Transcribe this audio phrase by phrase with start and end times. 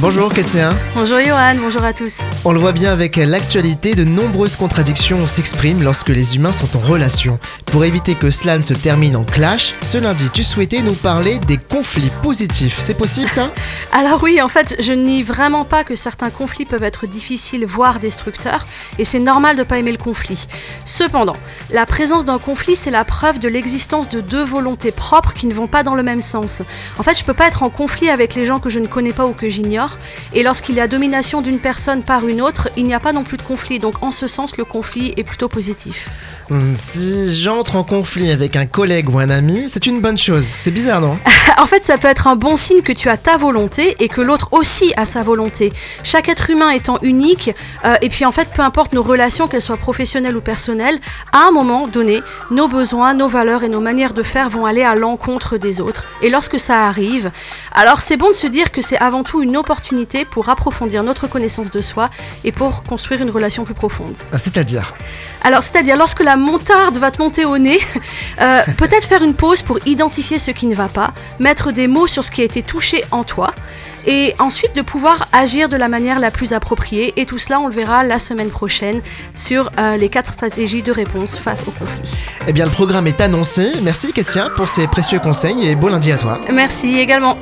[0.00, 0.74] Bonjour Ketia.
[0.96, 2.22] Bonjour Johan, bonjour à tous.
[2.44, 6.80] On le voit bien avec l'actualité, de nombreuses contradictions s'expriment lorsque les humains sont en
[6.80, 7.38] relation.
[7.66, 11.38] Pour éviter que cela ne se termine en clash, ce lundi tu souhaitais nous parler
[11.38, 12.76] des conflits positifs.
[12.80, 13.52] C'est possible ça?
[13.92, 18.00] Alors oui, en fait, je nie vraiment pas que certains conflits peuvent être difficiles, voire
[18.00, 18.64] destructeurs,
[18.98, 20.48] et c'est normal de ne pas aimer le conflit.
[20.84, 21.36] Cependant,
[21.70, 25.54] la présence d'un conflit, c'est la preuve de l'existence de deux volontés propres qui ne
[25.54, 26.62] vont pas dans le même sens.
[26.98, 29.12] En fait, je peux pas être en conflit avec les gens que je ne connais
[29.12, 29.83] pas ou que j'ignore,
[30.32, 33.22] et lorsqu'il y a domination d'une personne par une autre, il n'y a pas non
[33.24, 33.78] plus de conflit.
[33.78, 36.08] Donc en ce sens, le conflit est plutôt positif.
[36.50, 40.44] Hmm, Si j'entre en conflit avec un collègue ou un ami, c'est une bonne chose.
[40.44, 41.18] C'est bizarre, non?
[41.56, 44.20] En fait, ça peut être un bon signe que tu as ta volonté et que
[44.20, 45.72] l'autre aussi a sa volonté.
[46.02, 47.50] Chaque être humain étant unique,
[47.84, 50.98] euh, et puis en fait, peu importe nos relations, qu'elles soient professionnelles ou personnelles,
[51.32, 54.82] à un moment donné, nos besoins, nos valeurs et nos manières de faire vont aller
[54.82, 56.06] à l'encontre des autres.
[56.22, 57.30] Et lorsque ça arrive,
[57.72, 59.73] alors c'est bon de se dire que c'est avant tout une opportunité
[60.30, 62.08] pour approfondir notre connaissance de soi
[62.44, 64.16] et pour construire une relation plus profonde.
[64.32, 64.94] Ah, C'est-à-dire
[65.42, 67.78] Alors, c'est-à-dire lorsque la montarde va te monter au nez,
[68.40, 72.06] euh, peut-être faire une pause pour identifier ce qui ne va pas, mettre des mots
[72.06, 73.54] sur ce qui a été touché en toi,
[74.06, 77.14] et ensuite de pouvoir agir de la manière la plus appropriée.
[77.16, 79.00] Et tout cela, on le verra la semaine prochaine
[79.34, 82.02] sur euh, les quatre stratégies de réponse face au conflit.
[82.46, 83.66] Eh bien, le programme est annoncé.
[83.82, 86.40] Merci Ketia pour ces précieux conseils et beau lundi à toi.
[86.52, 87.38] Merci également.